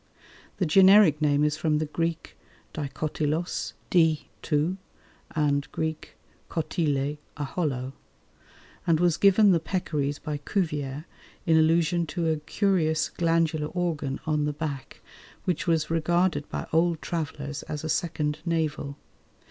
[0.57, 2.35] The generic name is from the Greek
[2.73, 4.77] [Greek: dikotylos] ([Greek: di] two,
[5.35, 6.17] and [Greek:
[6.49, 7.93] kotylê], a hollow),
[8.87, 11.05] and was given the peccaries by Cuvier
[11.45, 15.03] in allusion to a curious glandular organ on the back
[15.43, 18.97] which was regarded by old travellers as a second navel.